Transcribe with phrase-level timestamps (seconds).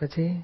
[0.00, 0.42] પછી?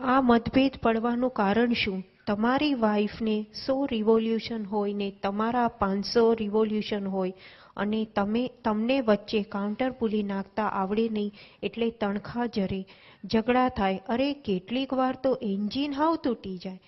[0.00, 2.04] આ મતભેદ પડવાનું કારણ શું?
[2.26, 7.32] તમારી વાઈફને સો રિવોલ્યુશન હોય ને તમારા પાંચસો રિવોલ્યુશન હોય
[7.76, 12.86] અને તમે, તમને વચ્ચે કાઉન્ટર પુલી નાખતા આવડે નહીં એટલે તણખા જરે,
[13.24, 14.00] ઝઘડા થાય.
[14.08, 16.80] અરે, કેટલીક વાર તો એન્જિન હાવ તૂટી જાય.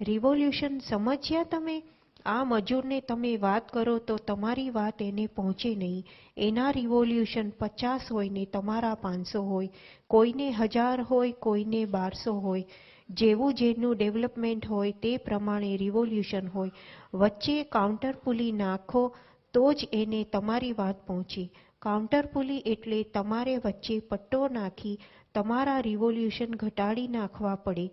[0.00, 1.82] રિવોલ્યુશન સમજ્યા તમે?
[2.26, 6.04] આ મજૂરને તમે વાત કરો તો તમારી વાત એને પહોંચે નહીં.
[6.36, 9.68] એના રિવોલ્યુશન પચાસ હોય ને તમારા પાંચસો હોય.
[10.06, 12.64] કોઈને હજાર હોય, કોઈને બારસો હોય.
[13.10, 16.70] જેવું જેનું ડેવલપમેન્ટ હોય તે પ્રમાણે રિવોલ્યુશન હોય.
[17.14, 19.14] વચ્ચે કાઉન્ટર પુલી નાખો
[19.52, 21.50] તો જ એને તમારી વાત પહોંચે.
[21.78, 24.98] કાઉન્ટર પુલી એટલે તમારે વચ્ચે પટ્ટો નાખી
[25.34, 27.90] તમારા રિવોલ્યુશન ઘટાડી નાખવા પડે.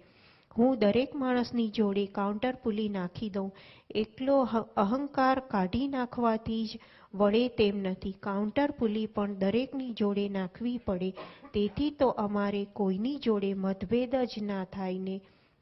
[0.51, 3.49] હું દરેક માણસની જોડે કાઉન્ટર પુલી નાખી દઉં.
[3.95, 4.35] એકલો
[4.83, 6.79] અહંકાર કાઢી નાખવાથી જ
[7.13, 8.13] વળે તેમ નથી.
[8.21, 11.11] કાઉન્ટર પુલી પણ દરેકની જોડે નાખવી પડે.
[11.53, 15.17] તેથી તો અમારે કોઈની જોડે મતભેદ જ ના થાય ને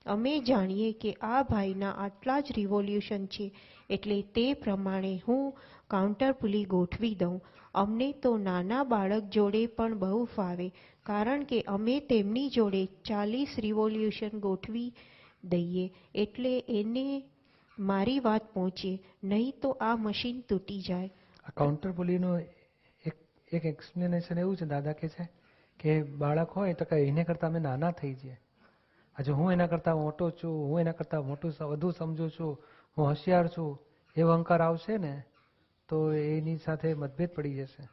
[0.06, 3.46] અમે જાણીએ કે આ ભાઈના આટલા જ રિવોલ્યુશન છે,
[3.90, 5.44] એટલે તે પ્રમાણે હું
[5.94, 7.38] કાઉન્ટર પુલી ગોઠવી દઉં.
[7.76, 10.68] અમને તો નાના બાળક જોડે પણ બહુ ફાવે,
[11.04, 14.90] કારણ કે અમે તેમની જોડે ચાલીસ રિવોલ્યુશન ગોઠવી
[15.54, 17.06] દઈએ, એટલે એને
[17.78, 21.10] મારી વાત પહોંચે, નહીં તો આ મશીન તૂટી જાય.
[21.46, 22.40] આ કાઉન્ટર પુલીનું
[23.06, 23.18] એક
[23.52, 25.30] એક એક્સપ્લેનેશન એવું છે, દાદા કે છે
[25.80, 28.38] કે બાળક હોય તો કે એને કરતાં અમે નાના થઈ જઈએ.
[29.20, 32.64] હજુ હું એના કરતાં મોટો છું, હું એના કરતાં મોટું વધુ સમજુ છું,
[32.98, 33.80] હું હોશિયાર છું,
[34.16, 35.24] એવો અહંકાર આવશે ને,
[35.90, 37.90] તો એની સાથે મતભેદ પડી જશે.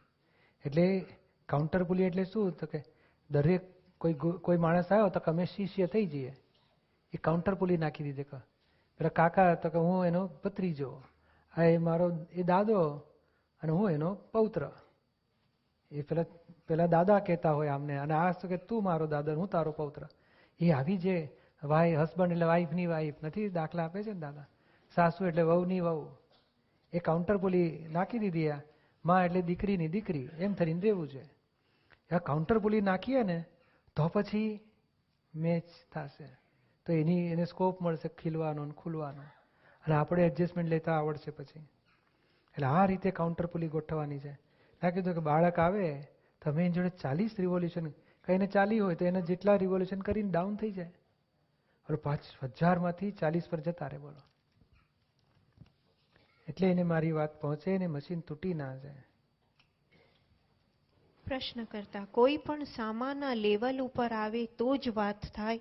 [0.64, 1.04] એટલે
[1.48, 2.52] કાઉન્ટર પુલી એટલે શું?
[2.52, 2.84] તો કે
[3.30, 3.62] દરેક
[3.98, 6.36] કોઈ કોઈ માણસ આવ્યો તો કે અમે શિષ્ય થઈ જઈએ.
[7.12, 8.36] એ કાઉન્ટર પુલી નાખી દીધી કે,
[8.98, 11.02] પેલા કાકા તો કે હું એનો ભત્રીજો
[11.58, 12.78] આ એ મારો એ દાદો
[13.62, 14.70] અને હું એનો પૌત્ર.
[15.90, 16.24] એ પેલા
[16.68, 20.08] પેલા દાદા કહેતા હોય આમને અને આ શું કે તું મારો દાદા હું તારો પૌત્ર.
[20.60, 21.32] એ આવી જે
[21.64, 24.46] વાઈ હસબન્ડ એટલે વાઈફની વાઈફ નથી દાખલા આપે છે ને દાદા?
[24.94, 26.16] સાસુ એટલે વહુની વહુ.
[26.92, 28.60] એ કાઉન્ટર પુલી નાખી દીધી આ.
[29.04, 30.28] માં એટલે દીકરીની દીકરી.
[30.38, 31.22] એમ થઈને રહેવું છે.
[32.14, 33.44] આ કાઉન્ટર પુલી નાખીએ ને,
[33.96, 34.60] તો પછી
[35.34, 36.36] મેચ થશે.
[36.86, 39.22] તો એની, એને સ્કોપ મળશે ખીલવાનો ને ખુલવાનો.
[39.86, 41.60] અને આપણે એડજસ્ટમેન્ટ લેતા આવડશે પછી.
[42.54, 44.32] એટલે આ રીતે કાઉન્ટર પુલી ગોઠવવાની છે.
[44.82, 46.02] ના કીધું કે બાળક આવે
[46.44, 47.88] તમે એની જોડે ચાલીસ રિવોલ્યુશન
[48.24, 50.92] કઈને ચાલી હોય તો એને જેટલા રિવોલ્યુશન કરીને ડાઉન થઈ જાય.
[51.88, 54.22] હવે પાંચ હજારમાંથી ચાલીસ પર જતા રહે, બોલો.
[56.48, 59.02] એટલે એને મારી વાત પહોંચે ને મશીન તૂટી ના જાય.
[61.26, 65.60] પ્રશ્ન કરતા કોઈ પણ સામાના લેવલ ઉપર આવે તો જ વાત થાય.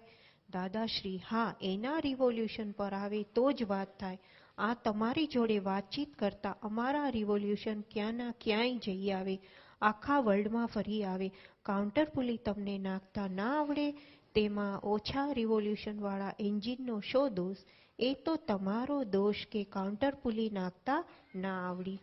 [0.50, 4.20] દાદાશ્રી, હા, એના રિવોલ્યુશન પર આવે તો જ વાત થાય.
[4.58, 9.40] આ તમારી જોડે વાતચીત કરતા અમારા રિવોલ્યુશન ક્યાંના ક્યાંય જઈ આવે.
[9.82, 11.32] આખા વર્લ્ડમાં ફરી આવે.
[11.64, 13.92] કાઉન્ટર પુલી તમને નાખતા ના આવડે,
[14.34, 17.56] તેમાં ઓછા રિવોલ્યુશનવાળા એન્જિનનો શો દોષ?
[18.00, 21.06] એ તો તમારો દોષ કે કાઉન્ટર પુલી નાખતા
[21.36, 22.00] ના આવડી.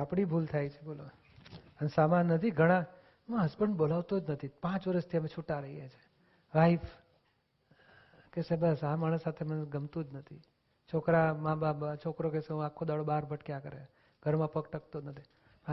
[0.00, 1.04] આપણી ભૂલ થાય છે, બોલો.
[1.80, 2.84] અને સામાન નથી, ઘણા,
[3.28, 4.48] હું હસબન્ડ બોલાવતો જ નથી.
[4.48, 6.10] પાંચ વર્ષથી અમે છૂટા રહીએ છીએ.
[6.54, 6.80] વાઈફ
[8.32, 10.40] કે સાહેબ, બસ, આ માણસ સાથે મને ગમતું જ નથી.
[10.94, 13.86] છોકરા, મા બાપ, છોકરો કે હું આખો દાડો બહાર ભટક્યા કરે.
[14.22, 15.22] ઘરમાં પગ ટકતો નથી.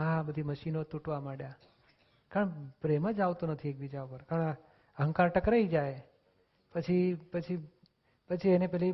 [0.00, 1.54] આ બધી મશીનો તૂટવા માંડ્યા.
[2.30, 4.22] કારણ પ્રેમ જ આવતો નથી એકબીજા ઉપર.
[4.22, 4.56] કારણ
[4.98, 6.02] અહંકાર ટકરાઈ જાય.
[6.74, 7.68] પછી પછી
[8.28, 8.92] પછી એને પેલી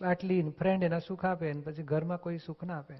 [0.00, 2.94] બાટલી ફ્રેન્ડ એના સુખ આપે ને પછી ઘરમાં કોઈ સુખ ના આપે.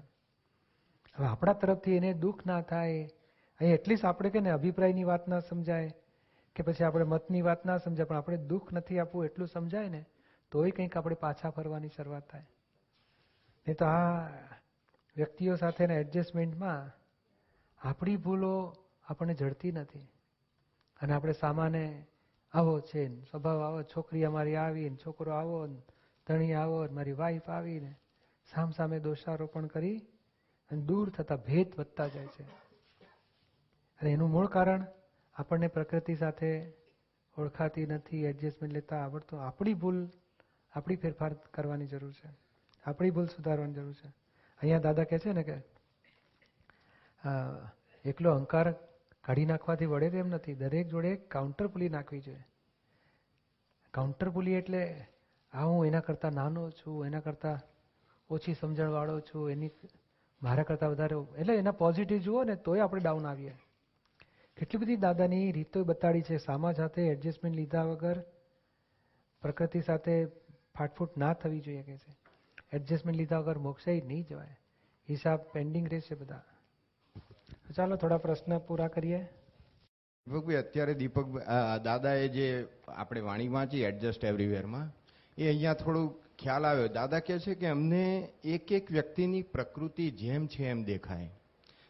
[1.15, 3.07] હવે આપણા તરફથી એને દુઃખ ના થાય.
[3.59, 5.89] અહીં એટલીસ્ટ આપણે કે ને અભિપ્રાયની વાત ના સમજાય
[6.55, 8.05] કે પછી આપણે મતની વાત ના સમજાય.
[8.05, 10.05] પણ આપણે દુઃખ નથી આપવું એટલું સમજાય ને,
[10.51, 12.45] તોય કંઈક આપણે પાછા ફરવાની શરૂઆત થાય.
[13.67, 14.29] નહીં તો આ
[15.15, 16.91] વ્યક્તિઓ સાથેના એડજસ્ટમેન્ટમાં
[17.89, 18.73] આપણી ભૂલો
[19.05, 20.07] આપણને જડતી નથી.
[21.01, 22.05] અને આપણે સામાને
[22.53, 25.67] આવો છે સ્વભાવ આવો, છોકરી અમારી આવી ને, છોકરો આવો
[26.27, 27.95] ધણી આવો મારી વાઈફ આવીને
[28.45, 29.97] સામ સામે દોષારોપણ કરી
[30.71, 32.43] અને દૂર થતા ભેદ વધતા જાય છે.
[34.01, 34.85] અને એનું મૂળ કારણ,
[35.33, 36.73] આપણને પ્રકૃતિ સાથે
[37.37, 40.09] ઓળખાતી નથી એડજસ્ટમેન્ટ લેતા આવડતો, આપણી ભૂલ,
[40.71, 42.29] આપણી ફેરફાર કરવાની જરૂર છે.
[42.85, 44.07] આપણી ભૂલ સુધારવાની જરૂર છે.
[44.61, 45.57] અહીંયા દાદા કહે છે ને કે
[48.05, 48.75] એકલો અહંકાર
[49.23, 50.53] કાઢી નાખવાથી વળે તેમ નથી.
[50.53, 52.43] દરેક જોડે કાઉન્ટર પુલી નાખવી જોઈએ.
[53.91, 55.07] કાઉન્ટર પુલી એટલે
[55.53, 57.59] આ હું એના કરતાં નાનો છું, એના કરતાં
[58.29, 59.71] ઓછી સમજણવાળો છું, એની
[60.43, 63.55] મારા કરતાં વધારે એટલે એના પોઝિટિવ જુઓ ને તોય આપણે ડાઉન આવીએ.
[64.57, 66.37] કેટલી બધી દાદાની રીતો બતાડી છે.
[66.37, 68.23] સામા સાથે એડજસ્ટમેન્ટ લીધા વગર
[69.41, 70.25] પ્રકૃતિ સાથે
[70.77, 72.17] ફાટફૂટ ના થવી જોઈએ કે છે.
[72.73, 74.57] એડજસ્ટમેન્ટ લીધા વગર મોક્ષે નહીં જવાય.
[75.09, 76.41] હિસાબ પેન્ડિંગ રહેશે બધા.
[77.65, 79.19] ચાલો થોડા પ્રશ્ન પૂરા કરીએ.
[80.27, 81.25] દીપકભાઈ અત્યારે દીપક
[81.83, 84.91] દાદાએ જે આપણે વાણી વાંચી એડજસ્ટ એવરીવેરમાં
[85.37, 86.87] એ અહીંયા થોડું ખ્યાલ આવ્યો.
[86.87, 91.29] દાદા કહે છે કે અમને એક એક વ્યક્તિની પ્રકૃતિ જેમ છે એમ દેખાય.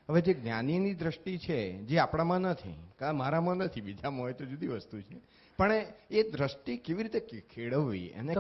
[0.10, 4.68] હવે જે જ્ઞાનીની દ્રષ્ટિ છે જે આપણામાં નથી કા મારામાં નથી બીજામાં હોય તો જુદી
[4.68, 5.22] વસ્તુ છે.
[5.58, 5.72] પણ
[6.12, 7.20] એ દ્રષ્ટિ કેવી રીતે
[7.56, 8.34] ખેડવવી એને.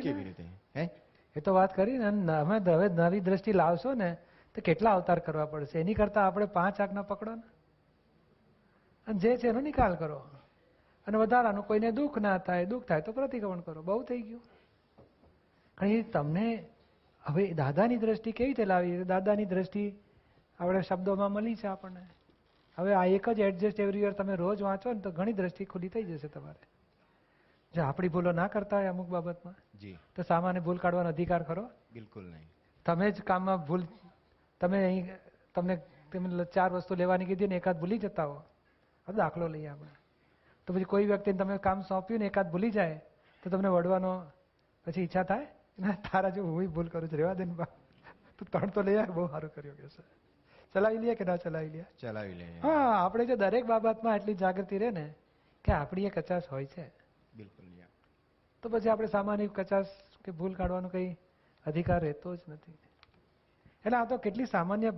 [0.00, 0.44] કેવી રીતે?
[0.76, 0.88] હે?
[1.36, 4.16] એ તો વાત કરી ને અમે હવે નવી દ્રષ્ટિ લાવશો ને
[4.54, 5.80] તો કેટલા અવતાર કરવા પડશે?
[5.80, 7.42] એની કરતા આપણે પાંચ આજ્ઞા પકડો ને.
[9.06, 10.18] અને જે છે એનો નિકાલ કરો.
[11.06, 13.82] અને વધારાનું કોઈને દુઃખ ના થાય દુઃખ થાય તો પ્રતિક્રમણ કરો.
[13.82, 14.42] બહુ થઈ ગયું.
[15.78, 16.68] કારણ તમને
[17.22, 19.04] હવે દાદાની દ્રષ્ટિ કેવી રીતે લાવી?
[19.04, 19.98] દાદાની દ્રષ્ટિ
[20.60, 22.06] આપણે શબ્દોમાં મળી છે આપણને.
[22.78, 25.88] હવે આ એક જ એડજસ્ટ એવરી યર તમે રોજ વાંચો ને તો ઘણી દ્રષ્ટિ ખુલ્લી
[25.88, 26.66] થઈ જશે તમારે.
[27.74, 29.98] જો આપણી ભૂલો ના કરતા હોય અમુક બાબતમાં જી.
[30.16, 31.70] તો સામાન્ય ભૂલ કાઢવાનો અધિકાર ખરો?
[31.92, 32.48] બિલકુલ નહીં.
[32.86, 33.82] તમે જ કામમાં ભૂલ
[34.60, 35.06] તમે અહીં
[35.54, 35.74] તમને
[36.10, 38.38] તમે ચાર વસ્તુ લેવાની કીધી ને એકાદ ભૂલી જતા હો.
[39.08, 39.92] હવે દાખલો લઈએ આપણે.
[40.68, 42.98] તો પછી કોઈ વ્યક્તિને તમે કામ સોંપ્યું ને એકાદ ભૂલી જાય
[43.42, 44.10] તો તમને વળવાનો
[44.86, 45.48] પછી ઈચ્છા થાય
[45.78, 47.70] ના તારા જો હું ભૂલ કરું છું રેવા દે ને બા.
[48.36, 50.02] તું ત્રણ તો લઈ આવે બહુ સારું કર્યું કે છે.
[50.74, 54.78] ચલાવી લઈએ કે ના ચલાવી લઈએ ચલાવી લઈએ હા આપણે જો દરેક બાબતમાં એટલી જાગૃતિ
[54.78, 55.06] રહે ને
[55.64, 56.86] કે આપણી એ કચાશ હોય છે.
[57.32, 57.66] બિલકુલ
[58.62, 59.92] તો પછી આપણે સામાન્ય કચાશ
[60.24, 61.16] કે ભૂલ કાઢવાનો કંઈ
[61.66, 62.78] અધિકાર રહેતો જ નથી.
[63.84, 64.90] એટલે આ તો કેટલી સામાન્ય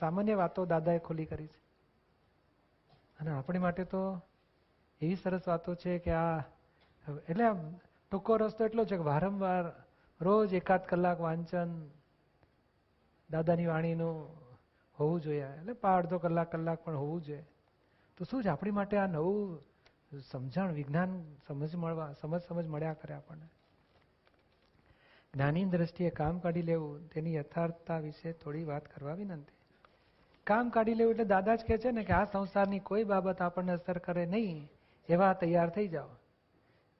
[0.00, 1.58] સામાન્ય વાતો દાદાએ ખુલી કરી છે.
[3.20, 4.20] અને આપણી માટે તો
[5.00, 6.38] એવી સરસ વાતો છે કે આ,
[7.28, 7.44] એટલે
[8.10, 9.72] ટૂંકો રસ્તો એટલો છે કે વારંવાર
[10.20, 11.90] રોજ એકાદ કલાક વાંચન
[13.30, 14.16] દાદાની વાણીનું
[14.98, 15.46] હોવું જોઈએ.
[15.46, 17.44] એટલે પા, અડધો કલાક કલાક પણ હોવું જોઈએ.
[18.16, 19.60] તો શું છે આપણી માટે આ નવું
[20.30, 23.46] સમજણ, વિજ્ઞાન સમજ મળવા, સમજ સમજ મળ્યા કરે આપણને?
[25.34, 29.56] જ્ઞાની દ્રષ્ટિએ કામ કાઢી લેવું, તેની યથાર્થતા વિશે થોડી વાત કરવા વિનંતી.
[30.46, 33.72] કામ કાઢી લેવું એટલે દાદા જ કહે છે ને કે આ સંસારની કોઈ બાબત આપણને
[33.72, 34.70] અસર કરે નહીં,
[35.08, 36.08] એવા તૈયાર થઈ જાઓ.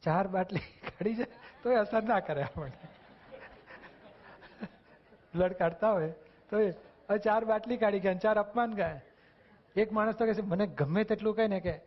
[0.03, 1.27] ચાર બાટલી કાઢી જાય
[1.63, 2.89] તો એ અસર ના કરે આપણને.
[5.35, 6.13] બ્લડ કાઢતા હોય
[6.51, 9.01] તો એ ચાર બાટલી કાઢી ગયા ચાર અપમાન ગયા.
[9.77, 11.81] એક માણસ તો કહે છે, મને ગમે તેટલું કહે ને કે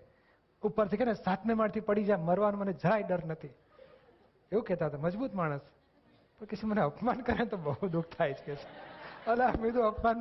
[0.64, 3.56] ઉપરથી કે ને, સાતમે માળથી પડી જાય મરવાનું મને જરાય ડર નથી.
[4.52, 5.62] એવું કહેતા હતા, મજબૂત માણસ.
[6.40, 8.54] તો મને અપમાન કરે તો બહુ દુઃખ થાય છે
[9.28, 10.18] અલા, મેં તો અપમાન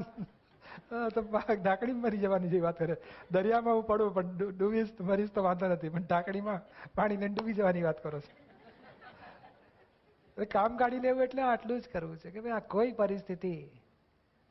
[1.15, 2.97] તો ઢાંકણીમાં મરી જવાની જેવી વાત કરે.
[3.31, 4.27] દરિયામાં હું પડું, પણ
[4.59, 6.61] ડૂબીશ મરીશ તો વાંધો નથી, પણ ઢાંકણીમાં
[6.97, 8.33] પાણી લઈને ડૂબી જવાની વાત કરો છો.
[10.55, 13.55] કામ કાઢી લેવું એટલે આટલું જ કરવું છે કે ભાઈ આ કોઈ પરિસ્થિતિ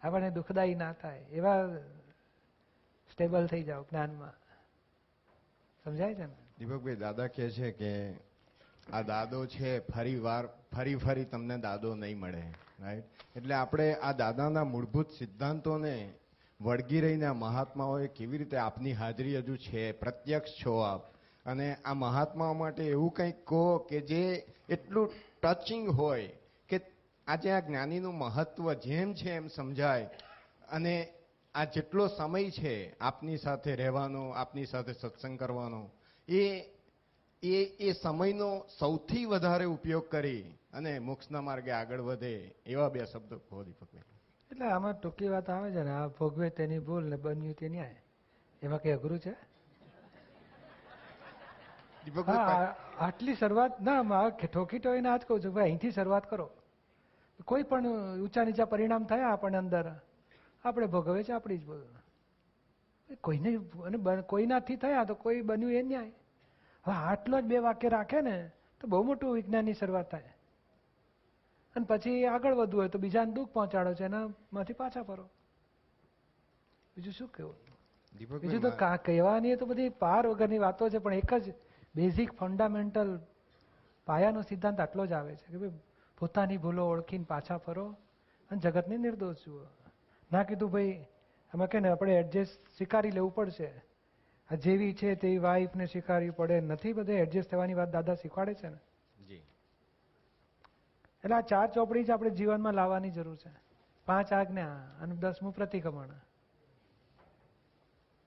[0.02, 1.60] આપણને દુઃખદાયી ના થાય, એવા
[3.12, 4.36] સ્ટેબલ થઈ જાઓ જ્ઞાનમાં.
[5.86, 6.36] સમજાય છે ને?
[6.60, 7.92] દીપકભાઈ, દાદા કહે છે કે
[8.94, 10.44] આ દાદો છે, ફરી વાર
[10.76, 12.44] ફરી ફરી તમને દાદો નહીં મળે
[12.80, 13.04] રાઈટ
[13.36, 16.14] એટલે આપણે આ દાદાના મૂળભૂત સિદ્ધાંતોને
[16.62, 21.02] વળગી રહીને આ મહાત્માઓએ કેવી રીતે આપની હાજરી હજુ છે, પ્રત્યક્ષ છો આપ?
[21.46, 25.12] અને આ મહાત્માઓ માટે એવું કંઈક કહો કે જે એટલું
[25.44, 26.28] ટચિંગ હોય
[26.70, 26.82] કે
[27.28, 30.10] આજે આ જ્ઞાનીનું મહત્વ જેમ છે એમ સમજાય,
[30.72, 31.14] અને
[31.56, 35.92] આ જેટલો સમય છે આપની સાથે રહેવાનો, આપની સાથે સત્સંગ કરવાનો,
[36.28, 36.64] એ
[37.44, 42.34] એ એ સમયનો સૌથી વધારે ઉપયોગ કરી અને મોક્ષના માર્ગે આગળ વધે
[42.74, 43.92] એવા બે શબ્દો કહો દીપક
[44.52, 48.02] એટલે આમાં ટૂંકી વાત આવે છે ને આ ભોગવે તેની ભૂલ ને બન્યું તે ન્યાય.
[48.62, 49.34] એમાં કઈ અઘરું છે?
[53.06, 55.54] આટલી શરૂઆત ના માં ઠોકી ટોઈને આ જ કહું છું.
[55.56, 56.48] ભાઈ અહીંથી શરૂઆત કરો.
[57.50, 57.88] કોઈ પણ
[58.24, 59.86] ઊંચા નીચા પરિણામ થયા આપણને અંદર
[60.66, 61.82] આપણે ભોગવે છે આપણી જ ભૂલ.
[63.26, 63.50] કોઈને
[63.88, 66.14] અને કોઈનાથી થયા તો કોઈ બન્યું એ ન્યાય.
[66.86, 68.38] હવે આટલો જ બે વાક્ય રાખે ને
[68.80, 70.35] તો બહુ મોટું વિજ્ઞાનની શરૂઆત થાય.
[71.76, 75.24] અને પછી આગળ વધવું હોય તો બીજાને દુઃખ પહોંચાડો છે એનામાંથી પાછા ફરો.
[76.98, 77.56] બીજું શું કેવું
[78.42, 81.54] બીજું તો કા- કહેવાની તો બધી પાર વગરની વાતો છે પણ એક જ
[81.96, 83.20] બેઝિક ફંડામેન્ટલ
[84.06, 85.80] પાયાનો સિદ્ધાંત આટલો જ આવે છે કે ભાઈ
[86.20, 87.96] પોતાની ભૂલો ઓળખીને પાછા ફરો
[88.52, 89.62] અને જગતને નિર્દોષ જુઓ.
[90.32, 91.06] ના કીધું ભાઈ
[91.54, 93.84] આમાં કે ને આપણે એડજસ્ટ સ્વીકારી લેવું પડશે.
[94.52, 96.62] આ જેવી છે તેવી વાઈફને સ્વીકારવી પડે.
[96.62, 98.78] નથી બધે એડજસ્ટ થવાની વાત દાદા શીખવાડે છે ને.
[101.26, 103.50] એટલે આ ચાર ચોપડી જ આપણે જીવનમાં લાવવાની જરૂર છે.
[104.06, 104.68] પાંચ આજ્ઞા
[105.02, 106.08] અને દસમું પ્રતિક્રમણ.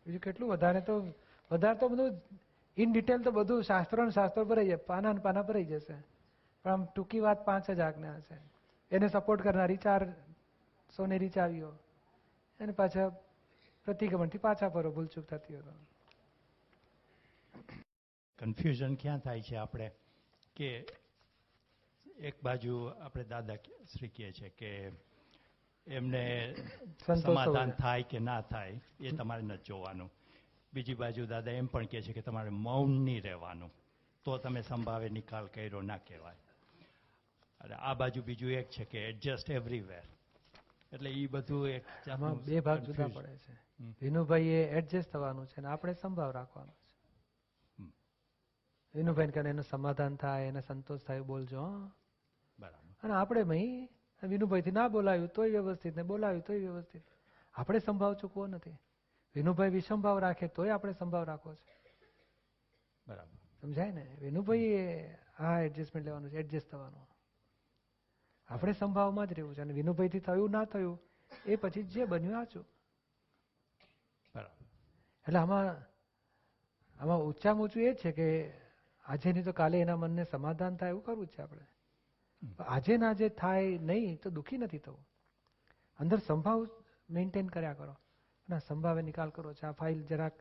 [0.07, 0.51] બીજું કેટલું?
[0.51, 1.07] વધારે તો
[1.51, 2.23] વધારે તો બધું
[2.77, 4.77] ઇન ડિટેલ તો બધું શાસ્ત્રો ને શાસ્ત્રો ભરાઈ જાય.
[4.77, 5.95] પાના ને પાના ભરાઈ જશે.
[6.65, 8.37] પણ આમ ટૂંકી વાત પાંચ જ આજ્ઞા છે.
[8.91, 10.13] એને સપોર્ટ કરનારી ચાર
[10.97, 11.69] સોનેરી ચાવીઓ
[12.61, 13.09] અને પાછા
[13.85, 15.63] પ્રતિક્રમણથી પાછા ફરો ભૂલચૂક થતી હોય.
[18.39, 19.91] કન્ફ્યુઝન ક્યાં થાય છે આપણે?
[20.57, 20.87] કે
[22.19, 23.57] એક બાજુ આપણે દાદા
[23.87, 24.71] શ્રી કહે છે કે
[25.87, 26.23] એમને
[27.01, 30.11] સમાધાન થાય કે ના થાય એ તમારે નથી જોવાનું.
[30.73, 33.71] બીજી બાજુ દાદા એમ પણ કહે છે કે તમારે મૌન નહીં રહેવાનું.
[34.25, 36.43] તો તમે સંભાવે નિકાલ કર્યો ના કહેવાય.
[37.61, 40.07] અને આ બાજુ બીજું એક છે કે એડજસ્ટ એવરીવેર
[40.93, 41.85] એટલે એ બધું એક
[42.47, 43.55] બે ભાગ જુદા પડે છે.
[44.01, 46.95] વિનુભાઈ એ એડજસ્ટ થવાનું છે અને આપણે સંભાવ રાખવાનો છે.
[48.95, 51.89] વિનુભાઈ કહે એનું સમાધાન થાય એને સંતોષ થાય બોલજો હં.
[53.03, 53.89] અને આપણે ભાઈ
[54.23, 57.03] વિનુભાઈથી ના બોલાવ્યું તોય વ્યવસ્થિત ને બોલાવ્યું તોય વ્યવસ્થિત.
[57.55, 58.77] આપણે સંભાવ ચૂકવો નથી.
[59.35, 61.65] વિનુભાઈ વિસંભાવ રાખે તોય આપણે સંભાવ રાખવો છે.
[63.07, 63.37] બરાબર.
[63.61, 64.17] સમજાય ને?
[64.21, 67.07] વિનુભાઈ આ એડજસ્ટમેન્ટ લેવાનું છે એડજસ્ટ થવાનું.
[68.49, 70.99] આપણે સંભાવમાં જ રહેવું છે અને વિનુભાઈથી થયું ના થયું
[71.47, 72.67] એ પછી જે બન્યું આચું
[74.35, 74.65] બરાબર.
[75.27, 75.67] એટલે આમાં
[77.01, 78.29] આમાં ઊંચામાં ઊંચું એ છે કે
[79.05, 81.67] આજે નહીં તો કાલે એના મનને સમાધાન થાય એવું કરવું જ છે આપણે.
[82.69, 85.07] આજે ના જે થાય નહીં તો દુઃખી નથી થવું.
[85.99, 86.69] અંદર સંભાવ
[87.11, 87.95] મેન્ટેન કર્યા કરો.
[88.49, 89.53] ના સંભાવે નિકાલ કરો.
[89.53, 90.33] છે આ ફાઇલ જરાક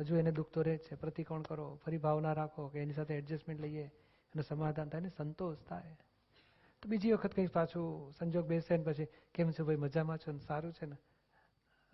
[0.00, 0.94] હજુ એને દુઃખ તો રહે છે.
[0.94, 1.78] પ્રતિકોણ કરો.
[1.84, 3.86] ફરી ભાવના રાખો કે એની સાથે એડજસ્ટમેન્ટ લઈએ
[4.34, 5.96] અને સમાધાન થાય ને સંતોષ થાય.
[6.82, 9.76] તો બીજી વખત કંઈક પાછું સંજોગ બેસે ને પછી કેમ છો ભાઈ?
[9.76, 10.38] મજામાં છો ને?
[10.38, 10.96] સારું છે ને?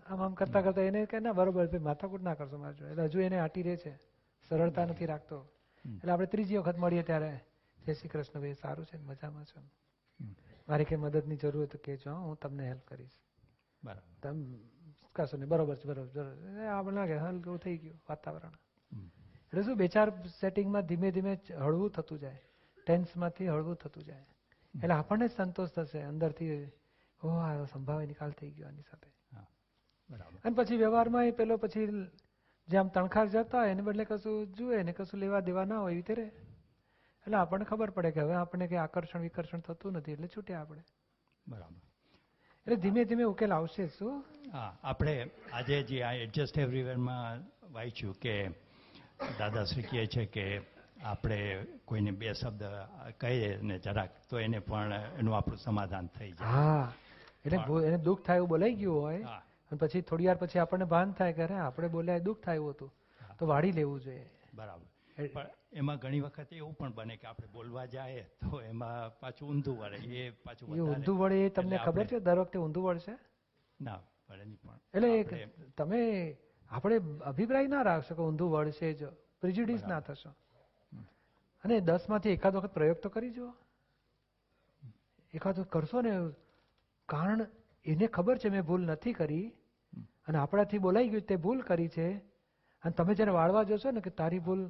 [0.06, 3.20] આમ આમ કરતા કરતા એને કે ના બરોબર ભાઈ માથાકૂટ ના કરશો મારા એટલે હજુ
[3.20, 3.96] એને આટી રહે છે.
[4.48, 5.48] સરળતા નથી રાખતો.
[5.94, 7.40] એટલે આપણે ત્રીજી વખત મળીએ ત્યારે
[7.86, 9.60] જય શ્રી કૃષ્ણ ભાઈ સારું છે મજામાં છો.
[10.68, 13.16] મારી કઈ મદદની જરૂર હોય તો કહેજો હું તમને હેલ્પ કરીશ.
[13.82, 14.02] બરાબર.
[14.22, 14.58] તમે
[15.12, 18.54] કશો નહીં બરોબર છે બરોબર બરોબર આપણે લાગે હલકું થઈ ગયું વાતાવરણ.
[19.46, 20.08] એટલે શું બે ચાર
[20.40, 21.32] સેટિંગમાં ધીમે ધીમે
[21.64, 22.40] હળવું થતું જાય.
[22.86, 24.26] ટેન્સમાંથી હળવું થતું જાય.
[24.74, 26.70] એટલે આપણને જ સંતોષ થશે અંદરથી.
[27.22, 29.10] ઓ આ સંભાવે નિકાલ થઈ ગયો આની સાથે.
[30.10, 30.38] બરાબર.
[30.44, 31.88] અને પછી વ્યવહારમાં એ પેલો પછી
[32.68, 36.08] જેમ તણખાર જતા હોય એને બદલે કશું જુએ ને કશું લેવા દેવા ના હોય એવી
[36.08, 36.26] રીતે
[37.26, 40.82] એટલે આપણને ખબર પડે કે હવે આપણને કંઈ આકર્ષણ વિકર્ષણ થતું નથી એટલે છૂટે આપણે.
[41.46, 41.80] બરાબર.
[42.66, 44.22] એટલે ધીમે ધીમે ઉકેલ આવશે શું?
[44.52, 45.14] હા આપણે
[45.52, 48.34] આજે જે આ એડજસ્ટ એવરીવેરમાં વાંચ્યું કે
[49.38, 50.46] દાદાશ્રી કહે છે કે
[51.04, 51.38] આપણે
[51.84, 52.62] કોઈને બે શબ્દ
[53.18, 56.52] કહીએ ને જરાક તો એને પણ એનું આપણું સમાધાન થઈ જાય.
[56.52, 56.92] હા
[57.44, 59.36] એટલે એને દુઃખ થાય એવું બોલાઈ ગયું હોય
[59.70, 62.74] અને પછી થોડી વાર પછી આપણને ભાન થાય કે અરે આપણે બોલ્યા દુઃખ થાય એવું
[62.74, 62.90] હતું.
[63.38, 64.26] તો વાળી લેવું જોઈએ.
[64.54, 64.86] બરાબર.
[65.16, 69.76] પણ એમાં ઘણી વખત એવું પણ બને કે આપણે બોલવા જાય તો એમાં પાછું ઊંધું
[69.78, 73.14] વળે એ પાછું ઊંધું વળે એ તમને ખબર છે દર વખતે ઊંધું વળશે?
[73.80, 76.00] ના વળે નહીં પણ એટલે તમે
[76.70, 80.30] આપણે અભિપ્રાય ના રાખશો કે ઊંધું વળશે જ પ્રિજ્યુડિસ ના થશો.
[81.64, 83.50] અને દસમાંથી એકાદ વખત પ્રયોગ તો કરી જુઓ.
[85.34, 86.12] એકાદ વખત કરશો ને
[87.08, 87.46] કારણ
[87.84, 89.46] એને ખબર છે મેં ભૂલ નથી કરી
[90.26, 92.06] અને આપણાથી બોલાઈ ગયું તે ભૂલ કરી છે
[92.82, 94.62] અને તમે જ્યારે વાળવા જશો ને કે તારી ભૂલ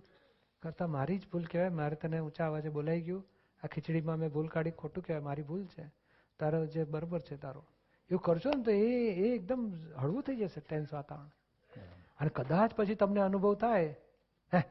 [0.63, 1.69] કરતા મારી જ ભૂલ કહેવાય.
[1.69, 3.27] મારે તને ઊંચા અવાજે બોલાઈ ગયું.
[3.65, 4.71] આ ખીચડીમાં મેં ભૂલ કાઢી.
[4.71, 5.23] ખોટું કહેવાય.
[5.23, 5.91] મારી ભૂલ છે.
[6.39, 7.65] તારો જે બરોબર છે તારો.
[8.11, 11.31] એવું કરશો ને તો એ એ એકદમ હળવું થઈ જશે ટેન્સ વાતાવરણ.
[12.21, 13.97] અને કદાચ પછી તમને અનુભવ થાય.
[14.55, 14.63] હે?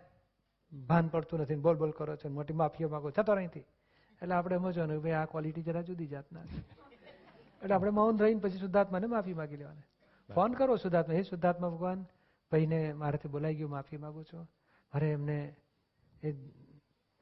[0.88, 3.60] ભાન પડતું નથી બોલ બોલ કરો છો ને મોટી માફીઓ માગો છતો અહીંથી.
[3.60, 6.60] એટલે આપણે સમજવાનું ભાઈ આ ક્વોલિટી જરા જુદી જાતના છે.
[7.62, 9.82] એટલે આપણે મૌન રહીને પછી શુદ્ધાત્માને માફી માગી લેવાની.
[10.34, 11.16] ફોન કરો શુદ્ધાત્મા.
[11.16, 12.06] હે શુદ્ધાત્મા ભગવાન
[12.52, 14.50] ભાઈને મારાથી બોલાઈ ગયું માફી માગું છું.
[14.94, 15.56] અરે એમને
[16.24, 16.32] એ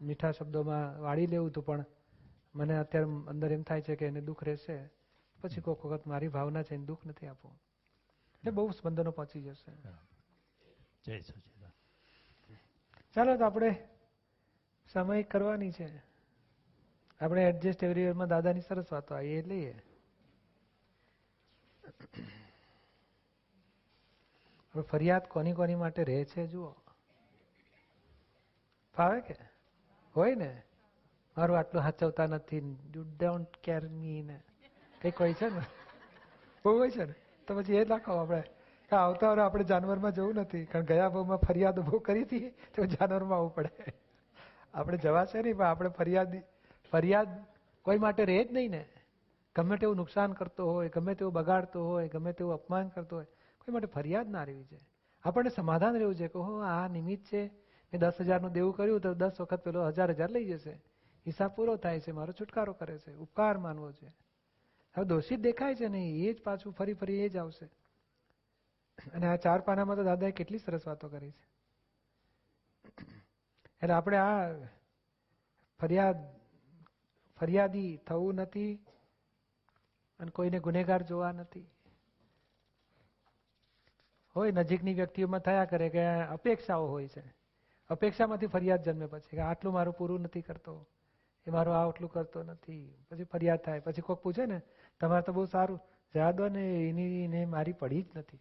[0.01, 1.85] મીઠા શબ્દોમાં વાળી લેવું હતું પણ
[2.55, 4.77] મને અત્યારે અંદર એમ થાય છે કે એને દુઃખ રહેશે.
[5.39, 7.55] પછી કોઈક વખત મારી ભાવના છે એને દુઃખ નથી આપવું.
[8.35, 9.71] એટલે બહુ સ્પંદનો પહોંચી જશે.
[11.05, 11.73] જય સચિદાન
[13.13, 13.71] ચાલો તો આપણે
[14.93, 15.87] સમય કરવાની છે.
[17.21, 19.75] આપણે એડજસ્ટ એવરીવેરમાં દાદાની સરસ વાતો આવી એ લઈએ.
[24.73, 26.71] હવે ફરિયાદ કોની કોની માટે રહે છે જુઓ.
[28.99, 29.35] ફાવે કે?
[30.15, 30.61] હોય ને?
[31.37, 34.43] મારું આટલું હાચવતા નથી યુ ડોન્ટ કેર મી ને.
[35.01, 35.61] કંઈક હોય છે ને?
[36.65, 37.13] બહુ હોય છે ને?
[37.47, 38.41] તો પછી એ લખો આપણે.
[38.89, 40.65] કે આવતા વારે આપણે જાનવરમાં જવું નથી.
[40.65, 43.69] કારણ ગયા ભાવમાં ફરિયાદ બહુ કરી હતી, તો જાનવરમાં આવવું પડે.
[44.73, 46.41] આપણે જવાશે નહીં પણ આપણે ફરિયાદ
[46.91, 47.27] ફરિયાદ
[47.81, 48.85] કોઈ માટે રહે જ નહીં ને.
[49.55, 53.25] ગમે તેવું નુકસાન કરતો હોય, ગમે તેવું બગાડતો હોય, ગમે તેવું અપમાન કરતો હોય,
[53.57, 54.79] કોઈ માટે ફરિયાદ ના રહેવી છે
[55.23, 57.68] આપણને સમાધાન રહેવું છે કે હો આ નિમિત્ત છે.
[57.93, 60.81] મેં દસ હજારનું દેવું કર્યું તો દસ વખત પેલો હજાર હજાર લઈ જશે.
[61.25, 64.07] હિસાબ પૂરો થાય છે, મારો છુટકારો કરે છે, ઉપકાર માનવો છે.
[64.95, 67.65] હવે દોષિત દેખાય છે ને એ જ પાછું ફરી ફરી એ જ આવશે.
[69.13, 71.45] અને આ ચાર પાનામાં તો દાદાએ કેટલી સરસ વાતો કરી છે.
[73.81, 74.53] એટલે આપણે આ
[75.79, 76.15] ફરિયાદ,
[77.37, 78.79] ફરિયાદી થવું નથી
[80.19, 81.67] અને કોઈને ગુનેગાર જોવા નથી.
[84.35, 87.38] હોય નજીકની વ્યક્તિઓમાં થયા કરે કે અપેક્ષાઓ હોય છે.
[87.89, 90.87] અપેક્ષામાંથી ફરિયાદ જન્મે પછી કે આટલું મારું પૂરું નથી કરતો,
[91.47, 94.61] એ મારું આ આટલું કરતો નથી, પછી ફરિયાદ થાય, પછી કોઈક પૂછે ને,
[94.99, 95.79] તમારે તો બહુ સારું
[96.15, 98.39] જવા દો ને, એની, એને મારી પડી જ નથી.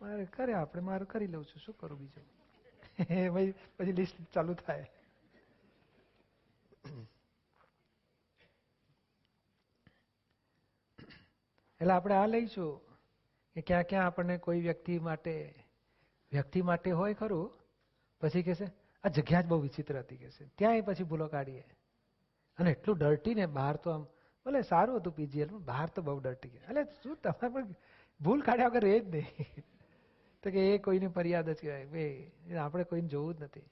[0.00, 2.26] મારે કરે આપણે મારું કરી લઉં છું, શું કરું બીજું?
[3.34, 4.86] ભાઈ પછી લિસ્ટ ચાલુ થાય.
[11.80, 12.80] એટલે આપણે આ લઈશું
[13.54, 15.54] કે ક્યાં ક્યાં આપણને કોઈ વ્યક્તિ માટે
[16.32, 17.58] વ્યક્તિ માટે હોય ખરું
[18.20, 18.64] પછી કહેશે
[19.04, 21.64] આ જગ્યા જ બહુ વિચિત્ર હતી કહેશે ત્યાંય પછી ભૂલો કાઢીએ.
[22.58, 24.06] અને એટલું ડર્ટી ને બહાર તો આમ,
[24.46, 27.74] ભલે સારું હતું પીજીએલમાં બહાર તો બહુ ડર્ટી એટલે શું તમારે પણ
[28.20, 29.26] ભૂલ કાઢ્યા વગર રહે જ નહીં.
[30.42, 31.86] તો કે એ કોઈની ફરિયાદ જ કહેવાય.
[31.86, 33.62] બે આપણે કોઈને જોવું જ નથી.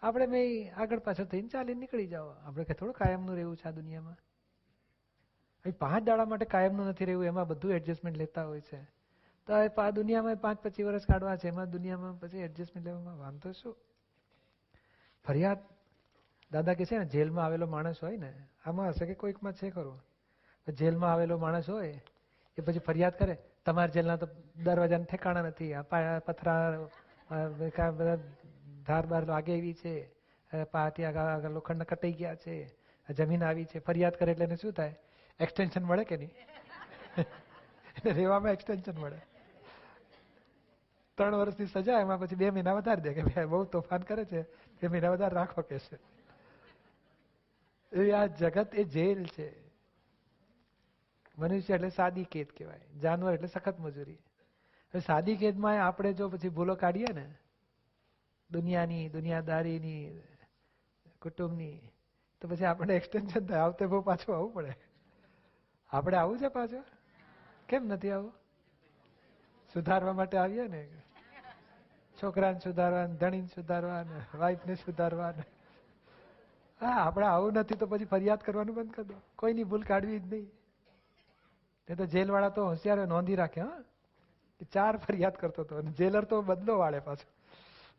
[0.00, 2.28] આપણે મેં આગળ પાછળ થઈને ચાલીને નીકળી જાઓ.
[2.28, 4.16] આપણે કે થોડું કાયમનું રહેવું છે આ દુનિયામાં?
[5.64, 8.82] અહીં પાંચ દાડા માટે કાયમનું નથી રહેવું, એમાં બધું એડજસ્ટમેન્ટ લેતા હોય છે.
[9.46, 13.76] તો આ દુનિયામાં પાંચ પચીસ વર્ષ કાઢવા છે, એમાં દુનિયામાં પછી એડજસ્ટમેન્ટ લેવામાં વાંધો શું?
[15.24, 15.58] ફરિયાદ?
[16.52, 18.32] દાદા કે છે ને, જેલમાં આવેલો માણસ હોય ને,
[18.64, 20.04] આમાં હશે કે કોઈકમાં છે ખરું?
[20.68, 22.00] જેલમાં આવેલો માણસ હોય,
[22.58, 23.36] એ પછી ફરિયાદ કરે?
[23.64, 24.28] તમારા જેલના તો
[24.64, 25.74] દરવાજાને ઠેકાણા નથી
[26.26, 28.16] પથરા બધા
[28.86, 29.94] ધાર બાર લાગે એવી છે
[30.70, 32.54] પાટી આગળ આગળ લોખંડના કટાઈ ગયા છે
[33.10, 34.94] જમીન આવી છે, ફરિયાદ કરે એટલે શું થાય?
[35.40, 36.30] એક્સટેન્શન મળે કે નહીં?
[38.18, 39.20] રેવામાં એક્સટેન્શન મળે.
[41.14, 44.42] ત્રણ વર્ષની સજા એમાં પછી બે મહિના વધારી દે કે ભાઈ બહુ તોફાન કરે છે.
[44.82, 46.12] બે મહિના બધા રાખો કે છે.
[48.12, 49.62] આ જગત એ જેલ છે.
[51.38, 52.80] મનુષ્ય એટલે સાદી કેદ કહેવાય.
[53.02, 54.14] જાનવર એટલે સખત મજૂરી.
[54.14, 57.34] હવે સાદી કેદમાં આપણે જો પછી ભૂલો કાઢીએ ને,
[58.50, 60.22] દુનિયાની, દુનિયાદારીની,
[61.22, 61.80] કુટુંબની,
[62.40, 63.58] તો પછી આપણને એક્સટેન્શન થાય.
[63.58, 64.72] આવતે બહુ પાછું આવવું પડે.
[65.90, 66.84] આપણે આવું છે પાછું?
[67.68, 68.32] કેમ નથી આવું?
[69.74, 70.88] સુધારવા માટે આવીએ ને?
[72.22, 75.34] છોકરાને સુધારવાને, ધણીને સુધારવાને વાઇફને વાઈફને સુધારવા
[76.80, 79.14] હા, આપણે આવું નથી તો પછી ફરિયાદ કરવાનું બંધ કરી દો.
[79.36, 80.50] કોઈની ભૂલ કાઢવી જ નહીં.
[81.88, 83.82] એ તો જેલવાળા તો હોશિયાર નોંધી રાખે, હા.
[84.58, 87.30] કે ચાર ફરિયાદ કરતો હતો અને જેલર તો બદલો વાળે પાછો.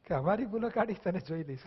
[0.06, 1.60] કે અમારી ભૂલો કાઢી તને જોઈ લઈશ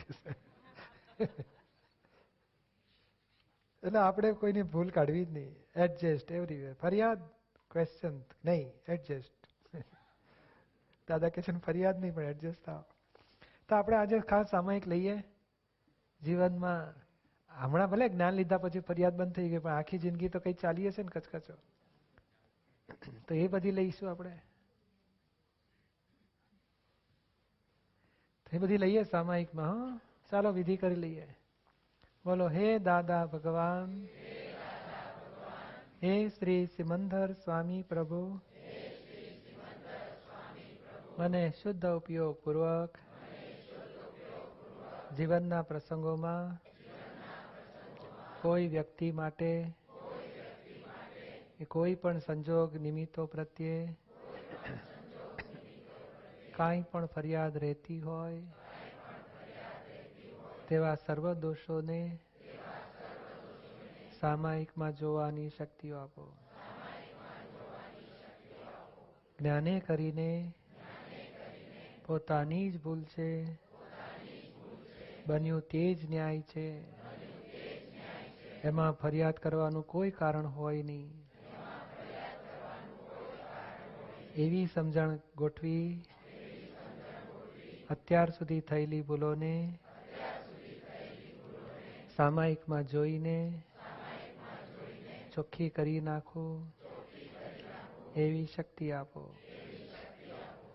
[3.82, 5.56] એટલે આપણે કોઈની ભૂલ કાઢવી જ નહીં.
[5.76, 7.19] એડજસ્ટ એવરીવેર ફરિયાદ
[7.71, 8.73] ક્વેશ્ચન નહીં.
[8.88, 9.46] એડજસ્ટ
[11.08, 12.84] દાદા કે છે ફરિયાદ નહીં પણ એડજસ્ટ થાવ
[13.69, 15.23] તો આપણે આજે ખાસ સામાયિક લઈએ.
[16.23, 17.06] જીવનમાં
[17.50, 20.88] હમણાં ભલે જ્ઞાન લીધા પછી ફરિયાદ બંધ થઈ ગઈ, પણ આખી જિંદગી તો કઈ ચાલી
[20.88, 21.54] હશે ને કચકચો.
[23.28, 24.30] તો એ બધી લઈશું આપણે.
[28.45, 30.00] તો એ બધી લઈએ સામાયિકમાં, હા.
[30.30, 31.36] ચાલો વિધિ કરી લઈએ.
[32.25, 34.06] બોલો હે દાદા ભગવાન,
[36.04, 38.40] હે શ્રી સિમંદર સ્વામી પ્રભુ
[41.19, 42.99] મને શુદ્ધ ઉપયોગ પૂર્વક
[45.17, 46.57] જીવનના પ્રસંગોમાં
[48.43, 49.50] કોઈ વ્યક્તિ માટે
[51.69, 53.97] કોઈ પણ સંજોગ નિમિત્તો પ્રત્યે
[56.57, 58.43] કાંઈ પણ ફરિયાદ રહેતી હોય
[60.69, 62.00] તેવા સર્વ દોષોને
[64.21, 66.29] સામાયિકમાં જોવાની શક્તિઓ આપો.
[69.39, 70.31] જ્ઞાને કરીને
[72.06, 73.47] પોતાની જ ભૂલ છે.
[75.26, 76.80] બન્યું તે જ ન્યાય છે.
[78.62, 81.12] એમાં ફરિયાદ કરવાનું કોઈ કારણ હોય નહીં.
[84.36, 86.04] એવી સમજણ ગોઠવી
[87.90, 89.78] અત્યાર સુધી થયેલી ભૂલોને
[92.16, 93.62] સામાયિકમાં જોઈને
[95.34, 96.66] ચોખ્ખી કરી નાખો.
[98.16, 99.34] એવી શક્તિ આપો.